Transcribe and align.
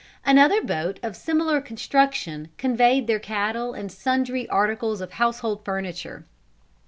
Another 0.25 0.63
boat 0.63 0.99
of 1.03 1.15
similar 1.15 1.61
construction 1.61 2.47
conveyed 2.57 3.05
their 3.05 3.19
cattle 3.19 3.73
and 3.75 3.91
sundry 3.91 4.49
articles 4.49 4.99
of 4.99 5.11
household 5.11 5.63
furniture. 5.63 6.25